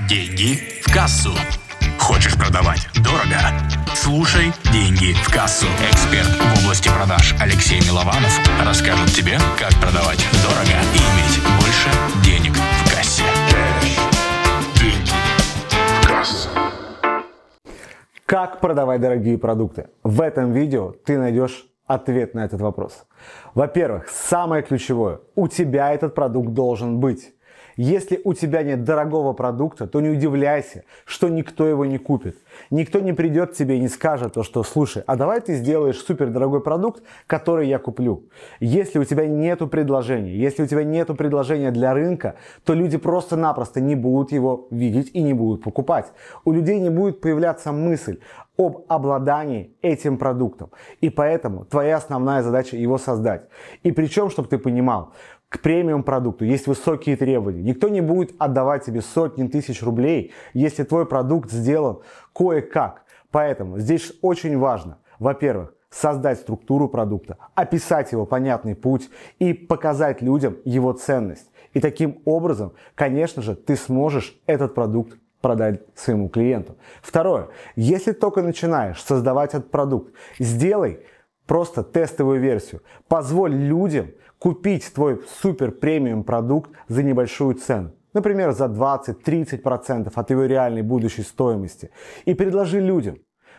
Деньги 0.00 0.82
в 0.82 0.92
кассу. 0.92 1.30
Хочешь 2.00 2.34
продавать 2.36 2.88
дорого? 2.96 3.38
Слушай 3.94 4.52
«Деньги 4.72 5.12
в 5.12 5.32
кассу». 5.32 5.66
Эксперт 5.88 6.26
в 6.26 6.64
области 6.64 6.88
продаж 6.88 7.32
Алексей 7.40 7.78
Милованов 7.80 8.40
расскажет 8.66 9.14
тебе, 9.14 9.38
как 9.56 9.70
продавать 9.80 10.26
дорого 10.42 10.82
и 10.94 10.98
иметь 10.98 11.38
больше 11.60 11.90
денег 12.24 12.56
в 12.56 12.90
кассе. 12.92 13.22
Деньги 14.80 15.12
в 16.02 16.08
кассу. 16.08 16.48
Как 18.26 18.58
продавать 18.58 19.00
дорогие 19.00 19.38
продукты? 19.38 19.90
В 20.02 20.20
этом 20.20 20.52
видео 20.52 20.92
ты 21.04 21.18
найдешь 21.18 21.66
ответ 21.86 22.34
на 22.34 22.44
этот 22.44 22.60
вопрос. 22.60 23.06
Во-первых, 23.54 24.08
самое 24.08 24.64
ключевое, 24.64 25.20
у 25.36 25.46
тебя 25.46 25.92
этот 25.92 26.16
продукт 26.16 26.48
должен 26.48 26.98
быть. 26.98 27.33
Если 27.76 28.20
у 28.24 28.34
тебя 28.34 28.62
нет 28.62 28.84
дорогого 28.84 29.32
продукта, 29.32 29.86
то 29.86 30.00
не 30.00 30.10
удивляйся, 30.10 30.84
что 31.04 31.28
никто 31.28 31.66
его 31.66 31.84
не 31.84 31.98
купит. 31.98 32.36
Никто 32.70 33.00
не 33.00 33.12
придет 33.12 33.52
к 33.52 33.54
тебе 33.54 33.76
и 33.76 33.80
не 33.80 33.88
скажет 33.88 34.34
то, 34.34 34.42
что 34.42 34.62
слушай, 34.62 35.02
а 35.06 35.16
давай 35.16 35.40
ты 35.40 35.54
сделаешь 35.54 35.98
супер 35.98 36.30
дорогой 36.30 36.60
продукт, 36.60 37.02
который 37.26 37.68
я 37.68 37.78
куплю. 37.78 38.24
Если 38.60 38.98
у 38.98 39.04
тебя 39.04 39.26
нет 39.26 39.58
предложения, 39.70 40.36
если 40.36 40.62
у 40.62 40.66
тебя 40.66 40.84
нет 40.84 41.08
предложения 41.16 41.70
для 41.70 41.94
рынка, 41.94 42.36
то 42.64 42.74
люди 42.74 42.96
просто-напросто 42.96 43.80
не 43.80 43.94
будут 43.94 44.32
его 44.32 44.68
видеть 44.70 45.10
и 45.12 45.22
не 45.22 45.34
будут 45.34 45.62
покупать. 45.62 46.12
У 46.44 46.52
людей 46.52 46.78
не 46.80 46.90
будет 46.90 47.20
появляться 47.20 47.72
мысль, 47.72 48.18
об 48.56 48.84
обладании 48.88 49.74
этим 49.82 50.16
продуктом. 50.16 50.70
И 51.00 51.10
поэтому 51.10 51.64
твоя 51.64 51.96
основная 51.96 52.42
задача 52.42 52.76
его 52.76 52.98
создать. 52.98 53.48
И 53.82 53.90
причем, 53.90 54.30
чтобы 54.30 54.48
ты 54.48 54.58
понимал, 54.58 55.12
к 55.54 55.60
премиум 55.60 56.02
продукту 56.02 56.44
есть 56.44 56.66
высокие 56.66 57.16
требования. 57.16 57.62
Никто 57.62 57.88
не 57.88 58.00
будет 58.00 58.34
отдавать 58.40 58.84
тебе 58.84 59.00
сотни 59.00 59.46
тысяч 59.46 59.84
рублей, 59.84 60.32
если 60.52 60.82
твой 60.82 61.06
продукт 61.06 61.52
сделан 61.52 62.00
кое-как. 62.34 63.04
Поэтому 63.30 63.78
здесь 63.78 64.12
очень 64.20 64.58
важно, 64.58 64.98
во-первых, 65.20 65.72
создать 65.90 66.40
структуру 66.40 66.88
продукта, 66.88 67.38
описать 67.54 68.10
его 68.10 68.26
понятный 68.26 68.74
путь 68.74 69.08
и 69.38 69.52
показать 69.52 70.22
людям 70.22 70.56
его 70.64 70.92
ценность. 70.92 71.52
И 71.72 71.78
таким 71.78 72.20
образом, 72.24 72.72
конечно 72.96 73.40
же, 73.40 73.54
ты 73.54 73.76
сможешь 73.76 74.36
этот 74.46 74.74
продукт 74.74 75.16
продать 75.40 75.82
своему 75.94 76.28
клиенту. 76.30 76.76
Второе, 77.00 77.46
если 77.76 78.10
только 78.10 78.42
начинаешь 78.42 79.00
создавать 79.00 79.54
этот 79.54 79.70
продукт, 79.70 80.12
сделай 80.40 81.06
просто 81.46 81.84
тестовую 81.84 82.40
версию. 82.40 82.82
Позволь 83.06 83.54
людям 83.54 84.08
купить 84.44 84.92
твой 84.92 85.22
супер 85.40 85.70
премиум 85.70 86.22
продукт 86.22 86.70
за 86.88 87.02
небольшую 87.02 87.54
цену. 87.54 87.92
Например, 88.12 88.52
за 88.52 88.66
20-30% 88.66 90.12
от 90.14 90.30
его 90.30 90.44
реальной 90.44 90.82
будущей 90.82 91.22
стоимости. 91.22 91.90
И 92.26 92.34
предложи 92.34 92.78
людям. 92.78 93.16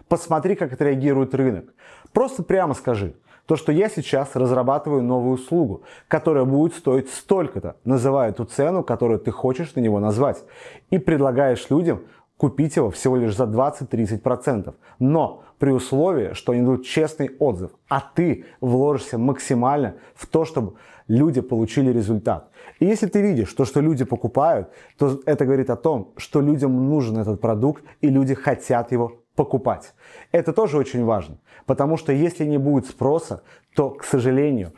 Посмотри, 0.08 0.54
как 0.54 0.74
отреагирует 0.74 1.34
рынок. 1.34 1.74
Просто 2.14 2.44
прямо 2.44 2.76
скажи, 2.76 3.16
то, 3.48 3.56
что 3.56 3.72
я 3.72 3.90
сейчас 3.90 4.36
разрабатываю 4.36 5.02
новую 5.02 5.34
услугу, 5.34 5.82
которая 6.08 6.46
будет 6.46 6.76
стоить 6.76 7.10
столько-то, 7.10 7.78
называя 7.84 8.32
ту 8.32 8.46
цену, 8.46 8.84
которую 8.84 9.18
ты 9.18 9.32
хочешь 9.32 9.74
на 9.74 9.80
него 9.80 10.00
назвать. 10.00 10.44
И 10.92 11.00
предлагаешь 11.00 11.66
людям 11.72 12.04
купить 12.38 12.76
его 12.76 12.90
всего 12.90 13.16
лишь 13.16 13.36
за 13.36 13.46
20-30%. 13.46 14.74
Но 15.00 15.44
при 15.58 15.72
условии, 15.72 16.34
что 16.34 16.52
они 16.52 16.62
дадут 16.62 16.86
честный 16.86 17.32
отзыв, 17.40 17.72
а 17.88 18.02
ты 18.02 18.46
вложишься 18.62 19.18
максимально 19.18 19.96
в 20.16 20.28
то, 20.28 20.46
чтобы 20.46 20.74
люди 21.08 21.42
получили 21.42 21.92
результат. 21.92 22.50
И 22.80 22.86
если 22.86 23.08
ты 23.08 23.22
видишь 23.22 23.54
то, 23.54 23.66
что 23.66 23.80
люди 23.80 24.04
покупают, 24.06 24.70
то 24.98 25.22
это 25.26 25.46
говорит 25.46 25.70
о 25.70 25.76
том, 25.76 26.14
что 26.18 26.42
людям 26.42 26.90
нужен 26.90 27.18
этот 27.18 27.40
продукт 27.40 27.84
и 28.02 28.10
люди 28.10 28.34
хотят 28.34 28.92
его 28.92 29.22
покупать. 29.36 29.94
Это 30.32 30.54
тоже 30.54 30.78
очень 30.78 31.04
важно, 31.04 31.38
потому 31.66 31.98
что 31.98 32.12
если 32.12 32.46
не 32.46 32.58
будет 32.58 32.88
спроса, 32.88 33.44
то, 33.76 33.90
к 33.92 34.04
сожалению, 34.04 34.74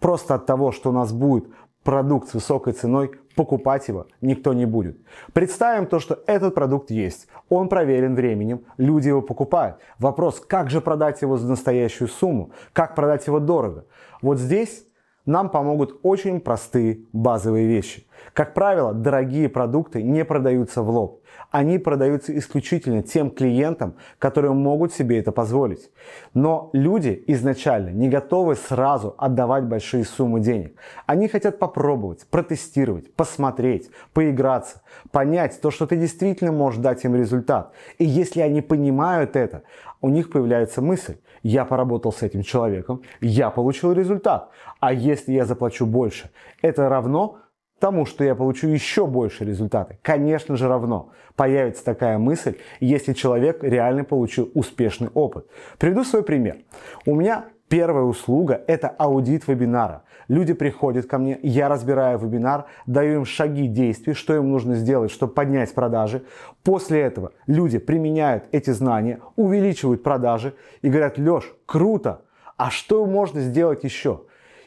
просто 0.00 0.34
от 0.34 0.46
того, 0.46 0.72
что 0.72 0.90
у 0.90 0.92
нас 0.92 1.12
будет 1.12 1.46
продукт 1.84 2.30
с 2.30 2.34
высокой 2.34 2.72
ценой, 2.72 3.12
покупать 3.36 3.88
его 3.88 4.06
никто 4.20 4.52
не 4.52 4.66
будет. 4.66 4.98
Представим 5.32 5.86
то, 5.86 6.00
что 6.00 6.18
этот 6.26 6.54
продукт 6.54 6.90
есть, 6.90 7.28
он 7.48 7.68
проверен 7.68 8.14
временем, 8.14 8.64
люди 8.78 9.08
его 9.08 9.22
покупают. 9.22 9.76
Вопрос, 9.98 10.40
как 10.40 10.70
же 10.70 10.80
продать 10.80 11.22
его 11.22 11.36
за 11.36 11.46
настоящую 11.46 12.08
сумму, 12.08 12.50
как 12.72 12.94
продать 12.94 13.26
его 13.26 13.38
дорого. 13.38 13.84
Вот 14.22 14.38
здесь 14.38 14.86
нам 15.26 15.48
помогут 15.48 15.98
очень 16.02 16.40
простые 16.40 17.00
базовые 17.12 17.66
вещи. 17.66 18.06
Как 18.32 18.54
правило, 18.54 18.92
дорогие 18.92 19.48
продукты 19.48 20.02
не 20.02 20.24
продаются 20.24 20.82
в 20.82 20.90
лоб. 20.90 21.20
Они 21.50 21.78
продаются 21.78 22.36
исключительно 22.36 23.02
тем 23.02 23.30
клиентам, 23.30 23.94
которые 24.18 24.52
могут 24.52 24.92
себе 24.92 25.18
это 25.18 25.30
позволить. 25.30 25.90
Но 26.32 26.70
люди 26.72 27.22
изначально 27.28 27.90
не 27.90 28.08
готовы 28.08 28.56
сразу 28.56 29.14
отдавать 29.18 29.64
большие 29.64 30.04
суммы 30.04 30.40
денег. 30.40 30.76
Они 31.06 31.28
хотят 31.28 31.58
попробовать, 31.58 32.26
протестировать, 32.28 33.14
посмотреть, 33.14 33.90
поиграться, 34.12 34.82
понять 35.12 35.60
то, 35.60 35.70
что 35.70 35.86
ты 35.86 35.96
действительно 35.96 36.52
можешь 36.52 36.80
дать 36.80 37.04
им 37.04 37.14
результат. 37.14 37.72
И 37.98 38.04
если 38.04 38.40
они 38.40 38.60
понимают 38.60 39.36
это, 39.36 39.62
у 40.00 40.08
них 40.08 40.30
появляется 40.30 40.82
мысль, 40.82 41.16
я 41.44 41.64
поработал 41.64 42.12
с 42.12 42.22
этим 42.22 42.42
человеком, 42.42 43.02
я 43.20 43.50
получил 43.50 43.92
результат. 43.92 44.50
А 44.80 44.92
если 44.92 45.32
я 45.32 45.44
заплачу 45.44 45.86
больше, 45.86 46.30
это 46.62 46.88
равно 46.88 47.38
тому, 47.78 48.06
что 48.06 48.24
я 48.24 48.34
получу 48.34 48.66
еще 48.66 49.06
больше 49.06 49.44
результаты? 49.44 49.98
Конечно 50.02 50.56
же 50.56 50.66
равно. 50.68 51.10
Появится 51.36 51.84
такая 51.84 52.18
мысль, 52.18 52.56
если 52.80 53.12
человек 53.12 53.62
реально 53.62 54.04
получил 54.04 54.50
успешный 54.54 55.08
опыт. 55.14 55.46
Приведу 55.78 56.02
свой 56.04 56.22
пример. 56.22 56.56
У 57.04 57.14
меня 57.14 57.44
Первая 57.76 58.04
услуга– 58.04 58.62
это 58.68 58.86
аудит 58.86 59.48
вебинара. 59.48 60.04
Люди 60.28 60.52
приходят 60.52 61.06
ко 61.06 61.18
мне, 61.18 61.40
я 61.42 61.68
разбираю 61.68 62.20
вебинар, 62.20 62.66
даю 62.86 63.14
им 63.16 63.24
шаги 63.24 63.66
действий, 63.66 64.14
что 64.14 64.36
им 64.36 64.48
нужно 64.48 64.76
сделать, 64.76 65.10
чтобы 65.10 65.32
поднять 65.32 65.74
продажи. 65.74 66.22
После 66.62 67.00
этого 67.00 67.32
люди 67.48 67.78
применяют 67.78 68.44
эти 68.52 68.70
знания, 68.70 69.18
увеличивают 69.34 70.04
продажи 70.04 70.54
и 70.82 70.88
говорят, 70.88 71.18
Леш, 71.18 71.52
круто, 71.66 72.22
а 72.56 72.70
что 72.70 73.04
можно 73.06 73.40
сделать 73.40 73.82
еще? 73.82 74.20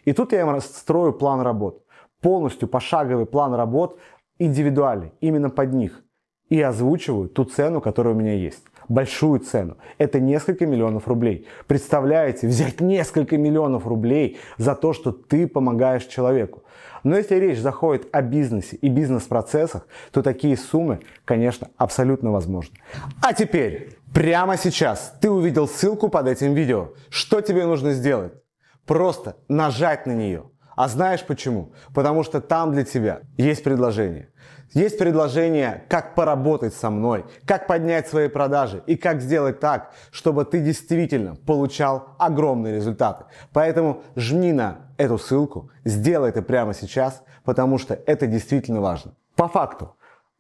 И 0.04 0.12
тут 0.12 0.34
я 0.34 0.42
им 0.42 0.60
строю 0.60 1.14
план 1.14 1.40
работ 1.40 1.86
полностью 2.20 2.68
пошаговый 2.68 3.26
план 3.26 3.54
работ 3.54 3.98
индивидуальный, 4.38 5.14
именно 5.22 5.50
под 5.50 5.74
них. 5.74 6.04
И 6.50 6.62
озвучиваю 6.62 7.30
ту 7.30 7.46
цену, 7.46 7.80
которая 7.80 8.14
у 8.14 8.18
меня 8.18 8.34
есть. 8.34 8.66
Большую 8.90 9.40
цену. 9.40 9.78
Это 9.98 10.20
несколько 10.20 10.66
миллионов 10.66 11.08
рублей. 11.08 11.48
Представляете, 11.68 12.48
взять 12.48 12.82
несколько 12.82 13.38
миллионов 13.38 13.86
рублей 13.86 14.38
за 14.58 14.76
то, 14.76 14.94
что 14.94 15.12
ты 15.12 15.48
помогаешь 15.48 16.06
человеку. 16.06 16.64
Но 17.04 17.18
если 17.18 17.36
речь 17.36 17.60
заходит 17.60 18.08
о 18.12 18.22
бизнесе 18.22 18.78
и 18.78 18.90
бизнес-процессах, 18.90 19.88
то 20.12 20.22
такие 20.22 20.58
суммы, 20.58 21.00
конечно, 21.26 21.70
абсолютно 21.78 22.32
возможны. 22.32 22.76
А 23.22 23.34
теперь, 23.34 23.98
прямо 24.14 24.58
сейчас, 24.58 25.14
ты 25.22 25.30
увидел 25.30 25.68
ссылку 25.68 26.10
под 26.10 26.28
этим 26.28 26.54
видео. 26.54 26.90
Что 27.10 27.42
тебе 27.42 27.66
нужно 27.66 27.94
сделать? 27.94 28.34
Просто 28.86 29.36
нажать 29.48 30.06
на 30.06 30.14
нее 30.14 30.46
а 30.78 30.88
знаешь 30.88 31.26
почему? 31.26 31.72
Потому 31.92 32.24
что 32.24 32.40
там 32.40 32.72
для 32.72 32.86
тебя 32.86 33.22
есть 33.36 33.64
предложение. 33.64 34.30
Есть 34.74 35.00
предложение, 35.00 35.86
как 35.90 36.14
поработать 36.14 36.76
со 36.76 36.92
мной, 36.92 37.26
как 37.46 37.66
поднять 37.66 38.08
свои 38.08 38.28
продажи 38.28 38.84
и 38.86 38.96
как 38.96 39.22
сделать 39.22 39.60
так, 39.60 39.92
чтобы 40.12 40.46
ты 40.46 40.60
действительно 40.60 41.36
получал 41.36 42.10
огромные 42.20 42.76
результаты. 42.76 43.26
Поэтому 43.54 44.04
жми 44.16 44.54
на 44.54 44.92
эту 44.98 45.18
ссылку, 45.18 45.72
сделай 45.84 46.30
это 46.30 46.44
прямо 46.44 46.76
сейчас, 46.76 47.24
потому 47.44 47.80
что 47.80 47.96
это 48.06 48.28
действительно 48.28 48.80
важно. 48.80 49.16
По 49.36 49.48
факту, 49.48 49.96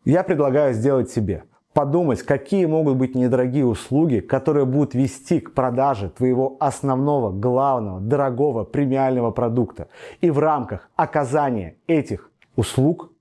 я 0.05 0.21
предлагаю 0.21 0.75
сделать 0.75 1.09
себе– 1.09 1.45
подумать, 1.77 2.23
какие 2.23 2.65
могут 2.65 2.97
быть 2.97 3.13
недорогие 3.13 3.63
услуги, 3.63 4.19
которые 4.19 4.65
будут 4.65 4.95
вести 4.95 5.39
к 5.39 5.53
продаже 5.53 6.09
твоего 6.09 6.57
основного, 6.59 7.31
главного, 7.31 7.99
дорогого, 7.99 8.63
премиального 8.63 9.29
продукта. 9.29 9.87
И 10.19 10.31
в 10.31 10.39
рамках 10.39 10.89
оказания 10.95 11.75
этих 11.85 12.31
услуг 12.55 13.11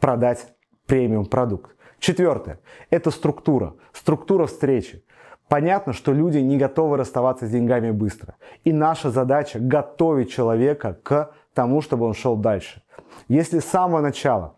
продать 0.00 0.48
премиум 0.86 1.26
продукт. 1.26 1.76
Четвертое– 2.00 2.58
это 2.90 3.12
структура, 3.12 3.74
структура 3.92 4.46
встречи. 4.46 5.04
Понятно, 5.48 5.92
что 5.92 6.12
люди 6.12 6.38
не 6.38 6.56
готовы 6.56 6.96
расставаться 6.96 7.46
с 7.46 7.50
деньгами 7.50 7.92
быстро. 7.92 8.34
И 8.64 8.72
наша 8.72 9.12
задача– 9.12 9.58
готовить 9.60 10.32
человека 10.32 10.98
к 11.04 11.30
тому, 11.54 11.80
чтобы 11.80 12.06
он 12.06 12.14
шел 12.14 12.34
дальше. 12.34 12.82
Если 13.28 13.60
с 13.60 13.66
самого 13.66 14.00
начала 14.00 14.56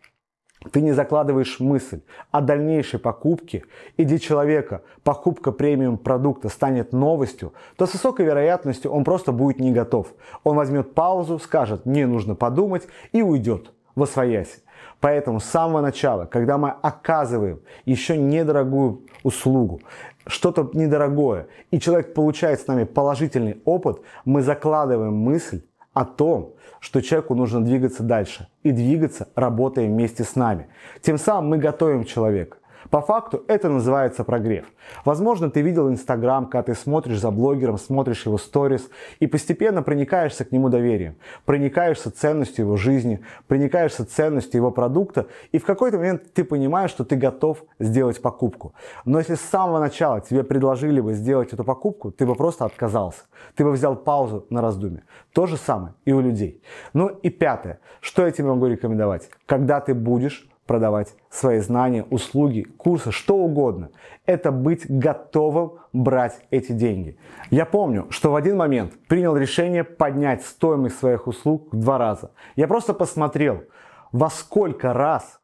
ты 0.73 0.81
не 0.81 0.93
закладываешь 0.93 1.61
мысль 1.61 2.01
о 2.31 2.41
дальнейшей 2.41 2.99
покупке, 2.99 3.65
и 3.97 4.05
для 4.05 4.19
человека 4.19 4.83
покупка 5.03 5.53
премиум 5.53 5.99
продукта 5.99 6.49
станет 6.49 6.93
новостью, 6.93 7.53
то 7.77 7.87
с 7.87 7.93
высокой 7.93 8.27
вероятностью 8.27 8.91
он 8.91 9.05
просто 9.05 9.33
будет 9.33 9.61
не 9.61 9.73
готов. 9.73 10.09
Он 10.45 10.57
возьмет 10.57 10.95
паузу, 10.95 11.39
скажет 11.39 11.87
«мне 11.87 12.07
нужно 12.07 12.35
подумать» 12.35 12.87
и 13.13 13.23
уйдет 13.23 13.73
во 13.95 14.07
свояси. 14.07 14.61
Поэтому 15.01 15.41
с 15.41 15.45
самого 15.45 15.81
начала, 15.81 16.27
когда 16.27 16.59
мы 16.59 16.71
оказываем 16.71 17.61
еще 17.85 18.17
недорогую 18.17 19.03
услугу, 19.23 19.81
что-то 20.27 20.71
недорогое, 20.73 21.49
и 21.71 21.79
человек 21.79 22.15
получает 22.15 22.61
с 22.61 22.67
нами 22.67 22.85
положительный 22.85 23.61
опыт, 23.65 24.01
мы 24.25 24.43
закладываем 24.43 25.15
мысль 25.15 25.63
о 25.97 26.05
том, 26.05 26.53
что 26.79 27.01
человеку 27.01 27.35
нужно 27.35 27.65
двигаться 27.65 28.03
дальше. 28.03 28.49
И 28.63 28.71
двигаться, 28.71 29.29
работая 29.35 29.87
вместе 29.87 30.25
с 30.25 30.37
нами. 30.37 30.69
Тем 31.01 31.17
самым 31.17 31.49
мы 31.49 31.57
готовим 31.57 32.05
человека. 32.05 32.59
По 32.91 33.01
факту 33.01 33.45
это 33.49 33.69
называется 33.69 34.25
прогрев. 34.25 34.67
Возможно, 35.05 35.51
ты 35.51 35.61
видел 35.63 35.89
Инстаграм, 35.89 36.47
когда 36.47 36.63
ты 36.65 36.75
смотришь 36.75 37.21
за 37.21 37.31
блогером, 37.31 37.79
смотришь 37.79 38.27
его 38.27 38.39
сторис 38.39 38.89
и 39.21 39.27
постепенно 39.27 39.83
проникаешься 39.83 40.45
к 40.45 40.53
нему 40.53 40.69
доверием, 40.69 41.17
проникаешься 41.45 42.11
ценностью 42.11 42.67
его 42.67 42.77
жизни, 42.77 43.21
проникаешься 43.49 44.05
ценностью 44.05 44.59
его 44.59 44.71
продукта, 44.71 45.27
и 45.53 45.59
в 45.59 45.65
какой-то 45.65 45.99
момент 45.99 46.33
ты 46.33 46.45
понимаешь, 46.45 46.91
что 46.91 47.05
ты 47.05 47.17
готов 47.17 47.65
сделать 47.79 48.21
покупку. 48.23 48.75
Но 49.05 49.19
если 49.19 49.35
с 49.35 49.41
самого 49.41 49.81
начала 49.81 50.21
тебе 50.21 50.45
предложили 50.45 51.01
бы 51.01 51.15
сделать 51.15 51.53
эту 51.53 51.65
покупку, 51.65 52.11
ты 52.13 52.27
бы 52.27 52.35
просто 52.35 52.65
отказался. 52.65 53.23
Ты 53.55 53.65
бы 53.65 53.73
взял 53.73 53.97
паузу 53.97 54.47
на 54.51 54.61
раздумье. 54.61 55.03
То 55.33 55.47
же 55.47 55.57
самое 55.57 55.95
и 56.05 56.13
у 56.13 56.21
людей. 56.21 56.63
Ну 56.93 57.09
и 57.09 57.31
пятое, 57.31 57.81
что 58.01 58.25
я 58.25 58.31
тебе 58.31 58.49
могу 58.49 58.67
рекомендовать? 58.67 59.29
Когда 59.47 59.81
ты 59.81 59.95
будешь 59.95 60.49
продавать 60.67 61.15
свои 61.31 61.61
знания, 61.61 62.05
услуги, 62.11 62.63
курсы, 62.63 63.13
что 63.13 63.37
угодно. 63.37 63.91
Это 64.27 64.51
быть 64.51 64.83
готовым 64.89 65.79
брать 65.93 66.41
эти 66.51 66.73
деньги. 66.73 67.17
Я 67.51 67.65
помню, 67.65 68.07
что 68.11 68.33
в 68.33 68.37
один 68.37 68.57
момент 68.57 68.93
принял 69.09 69.37
решение 69.37 69.85
поднять 69.85 70.45
стоимость 70.45 70.99
своих 70.99 71.27
услуг 71.27 71.69
в 71.73 71.77
два 71.79 71.99
раза. 71.99 72.33
Я 72.57 72.67
просто 72.67 72.93
посмотрел, 72.95 73.63
во 74.13 74.31
сколько 74.31 74.93
раз 74.93 75.41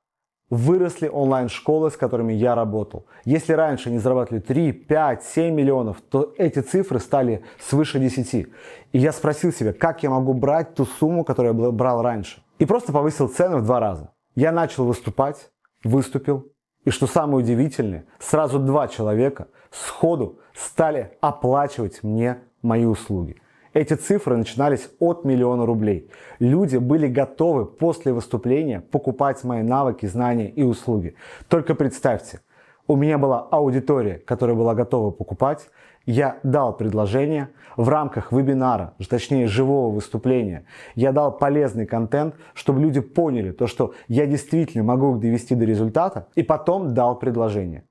выросли 0.53 1.09
онлайн-школы, 1.09 1.91
с 1.91 1.97
которыми 1.97 2.35
я 2.35 2.55
работал. 2.55 3.07
Если 3.25 3.55
раньше 3.55 3.89
они 3.89 3.99
зарабатывали 3.99 4.43
3, 4.43 4.73
5, 4.73 5.25
7 5.25 5.55
миллионов, 5.55 6.03
то 6.03 6.35
эти 6.37 6.59
цифры 6.59 6.99
стали 6.99 7.43
свыше 7.59 7.99
10. 7.99 8.35
И 8.35 8.49
я 8.93 9.13
спросил 9.13 9.51
себя, 9.51 9.73
как 9.73 10.03
я 10.03 10.11
могу 10.11 10.35
брать 10.35 10.75
ту 10.75 10.85
сумму, 10.85 11.25
которую 11.25 11.59
я 11.59 11.71
брал 11.71 12.03
раньше. 12.03 12.43
И 12.59 12.67
просто 12.67 12.93
повысил 12.93 13.29
цену 13.29 13.59
в 13.59 13.65
два 13.65 13.81
раза. 13.81 14.11
Я 14.35 14.51
начал 14.51 14.87
выступать, 14.87 15.51
выступил, 15.85 16.47
и 16.85 16.91
что 16.91 17.07
самое 17.07 17.45
удивительное, 17.45 18.07
сразу 18.19 18.59
два 18.59 18.89
человека 18.89 19.49
сходу 19.71 20.41
стали 20.55 21.13
оплачивать 21.21 22.03
мне 22.03 22.39
мои 22.63 22.85
услуги. 22.87 23.37
Эти 23.75 23.95
цифры 23.95 24.37
начинались 24.37 24.91
от 24.99 25.25
миллиона 25.25 25.67
рублей. 25.67 26.11
Люди 26.39 26.77
были 26.79 27.09
готовы 27.09 27.67
после 27.67 28.13
выступления 28.13 28.81
покупать 28.81 29.45
мои 29.45 29.63
навыки, 29.63 30.07
знания 30.07 30.51
и 30.51 30.63
услуги. 30.63 31.15
Только 31.49 31.75
представьте, 31.75 32.41
у 32.87 32.97
меня 32.97 33.19
была 33.19 33.49
аудитория, 33.51 34.19
которая 34.19 34.57
была 34.57 34.75
готова 34.75 35.11
покупать, 35.11 35.71
я 36.07 36.39
дал 36.43 36.77
предложение 36.77 37.49
в 37.77 37.89
рамках 37.89 38.33
вебинара, 38.33 38.95
точнее 39.09 39.47
живого 39.47 39.95
выступления. 39.95 40.65
Я 40.95 41.13
дал 41.13 41.37
полезный 41.37 41.87
контент, 41.87 42.35
чтобы 42.55 42.81
люди 42.81 43.01
поняли 43.01 43.53
то, 43.53 43.67
что 43.67 43.95
я 44.09 44.27
действительно 44.27 44.85
могу 44.85 45.15
их 45.15 45.21
довести 45.21 45.55
до 45.55 45.65
результата, 45.65 46.29
и 46.35 46.43
потом 46.43 46.95
дал 46.95 47.19
предложение. 47.19 47.85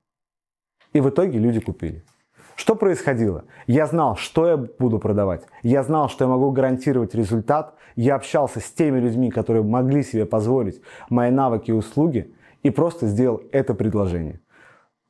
И 0.92 1.00
в 1.00 1.08
итоге 1.08 1.38
люди 1.38 1.60
купили. 1.60 2.04
Что 2.54 2.76
происходило? 2.76 3.44
Я 3.66 3.86
знал, 3.86 4.16
что 4.16 4.46
я 4.46 4.56
буду 4.56 4.98
продавать. 4.98 5.44
Я 5.62 5.82
знал, 5.82 6.08
что 6.08 6.24
я 6.24 6.30
могу 6.30 6.50
гарантировать 6.50 7.14
результат. 7.14 7.74
Я 7.96 8.14
общался 8.16 8.60
с 8.60 8.70
теми 8.70 9.00
людьми, 9.00 9.30
которые 9.30 9.64
могли 9.64 10.02
себе 10.02 10.26
позволить 10.26 10.80
мои 11.08 11.30
навыки 11.30 11.70
и 11.70 11.74
услуги, 11.74 12.34
и 12.62 12.70
просто 12.70 13.06
сделал 13.06 13.42
это 13.52 13.74
предложение. 13.74 14.40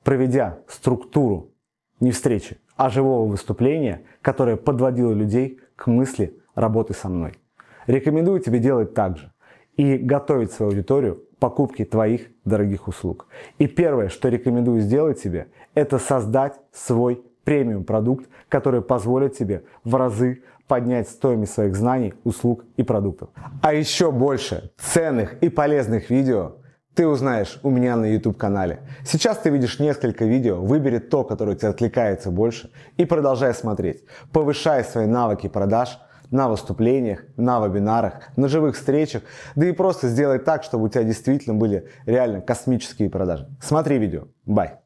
Проведя 0.05 0.61
структуру 0.69 1.52
не 2.03 2.11
встречи, 2.11 2.59
а 2.77 2.91
живого 2.91 3.31
выступления, 3.31 4.03
которое 4.23 4.57
подводило 4.57 5.13
людей 5.13 5.61
к 5.77 5.87
мысли 5.87 6.37
работы 6.57 6.95
со 6.95 7.09
мной. 7.09 7.35
Рекомендую 7.87 8.41
тебе 8.41 8.59
делать 8.59 8.93
так 8.93 9.19
же 9.19 9.33
и 9.77 9.97
готовить 9.97 10.53
свою 10.53 10.73
аудиторию 10.73 11.17
к 11.17 11.39
покупке 11.39 11.85
твоих 11.85 12.29
дорогих 12.45 12.89
услуг. 12.89 13.29
И 13.59 13.69
первое, 13.69 14.09
что 14.09 14.29
рекомендую 14.29 14.81
сделать 14.81 15.23
тебе, 15.23 15.47
это 15.75 15.99
создать 15.99 16.61
свой 16.73 17.23
премиум 17.45 17.85
продукт, 17.85 18.29
который 18.49 18.83
позволит 18.83 19.37
тебе 19.37 19.63
в 19.85 19.95
разы 19.95 20.43
поднять 20.67 21.09
стоимость 21.09 21.55
своих 21.55 21.77
знаний, 21.77 22.15
услуг 22.25 22.65
и 22.77 22.83
продуктов. 22.83 23.31
А 23.63 23.75
еще 23.75 24.11
больше 24.11 24.73
ценных 24.77 25.41
и 25.41 25.49
полезных 25.49 26.11
видео 26.11 26.57
ты 26.95 27.07
узнаешь 27.07 27.59
у 27.63 27.71
меня 27.71 27.97
на 27.97 28.07
YouTube 28.07 28.37
канале. 28.37 28.81
Сейчас 29.05 29.39
ты 29.39 29.51
видишь 29.51 29.79
несколько 29.79 30.25
видео, 30.25 30.61
выбери 30.61 30.99
то, 30.99 31.25
которое 31.25 31.57
тебе 31.57 31.69
откликается 31.69 32.31
больше 32.31 32.71
и 32.97 33.05
продолжай 33.05 33.55
смотреть. 33.55 34.05
Повышай 34.33 34.85
свои 34.85 35.07
навыки 35.07 35.49
продаж 35.49 35.99
на 36.31 36.49
выступлениях, 36.49 37.25
на 37.37 37.65
вебинарах, 37.65 38.29
на 38.37 38.49
живых 38.49 38.75
встречах, 38.77 39.23
да 39.55 39.67
и 39.67 39.73
просто 39.73 40.09
сделай 40.09 40.39
так, 40.39 40.65
чтобы 40.65 40.85
у 40.85 40.89
тебя 40.89 41.05
действительно 41.05 41.55
были 41.55 41.89
реально 42.07 42.41
космические 42.41 43.11
продажи. 43.11 43.49
Смотри 43.61 43.99
видео. 43.99 44.29
Бай! 44.47 44.82